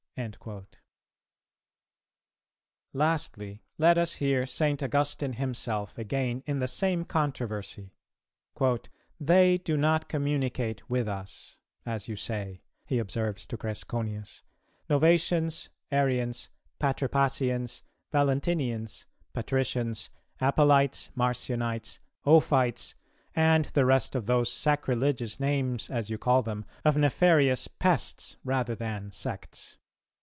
"[264:1] 0.17 0.65
Lastly, 2.93 3.63
let 3.79 3.97
us 3.97 4.15
hear 4.15 4.45
St. 4.45 4.83
Augustine 4.83 5.33
himself 5.33 5.97
again 5.97 6.43
in 6.45 6.59
the 6.59 6.67
same 6.67 7.05
controversy: 7.05 7.95
"They 9.21 9.57
do 9.57 9.77
not 9.77 10.09
communicate 10.09 10.87
with 10.89 11.07
us, 11.07 11.57
as 11.87 12.07
you 12.09 12.15
say," 12.17 12.61
he 12.85 12.99
observes 12.99 13.47
to 13.47 13.57
Cresconius, 13.57 14.41
"Novatians, 14.89 15.69
Arians, 15.93 16.49
Patripassians, 16.79 17.81
Valentinians, 18.11 19.05
Patricians, 19.33 20.09
Apellites, 20.41 21.09
Marcionites, 21.15 21.99
Ophites, 22.25 22.93
and 23.33 23.63
the 23.73 23.85
rest 23.85 24.13
of 24.15 24.25
those 24.27 24.51
sacrilegious 24.51 25.39
names, 25.39 25.89
as 25.89 26.09
you 26.11 26.17
call 26.19 26.41
them, 26.43 26.65
of 26.85 26.95
nefarious 26.97 27.67
pests 27.69 28.35
rather 28.43 28.75
than 28.75 29.09
sects. 29.09 29.77